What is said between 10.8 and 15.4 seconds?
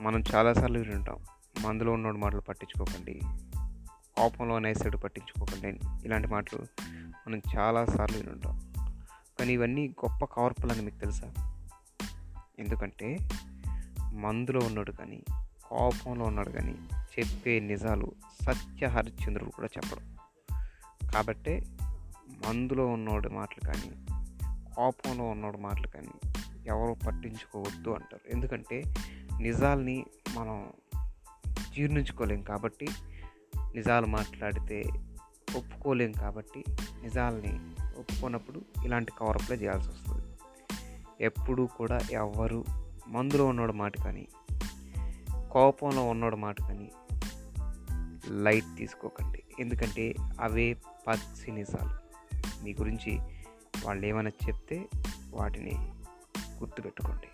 మీకు తెలుసా? ఎందుకంటే మందులో ఉన్నాడు కానీ